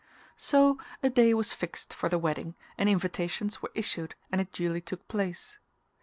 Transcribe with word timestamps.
So 0.37 0.79
a 1.03 1.11
day 1.11 1.31
was 1.35 1.53
fixed 1.53 1.93
for 1.93 2.09
the 2.09 2.17
wedding 2.17 2.55
and 2.75 2.89
invitations 2.89 3.61
were 3.61 3.69
issued 3.75 4.15
and 4.31 4.41
it 4.41 4.51
duly 4.51 4.81
took 4.81 5.07
place. 5.07 5.59